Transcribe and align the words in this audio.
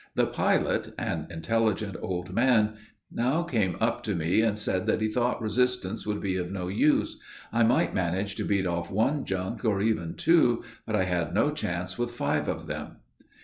The 0.15 0.25
pilot, 0.25 0.95
an 0.97 1.27
intelligent 1.29 1.95
old 2.01 2.33
man, 2.33 2.73
now 3.11 3.43
came 3.43 3.77
up 3.79 4.01
to 4.05 4.15
me, 4.15 4.41
and 4.41 4.57
said 4.57 4.87
that 4.87 4.99
he 4.99 5.07
thought 5.07 5.39
resistance 5.39 6.07
would 6.07 6.19
be 6.19 6.37
of 6.37 6.51
no 6.51 6.69
use; 6.69 7.19
I 7.53 7.61
might 7.61 7.93
manage 7.93 8.35
to 8.37 8.43
beat 8.43 8.65
off 8.65 8.89
one 8.89 9.25
junk, 9.25 9.63
or 9.63 9.79
even 9.79 10.15
two, 10.15 10.63
but 10.87 10.95
I 10.95 11.03
had 11.03 11.35
no 11.35 11.51
chance 11.51 11.99
with 11.99 12.09
five 12.09 12.47
of 12.47 12.65
them. 12.65 12.95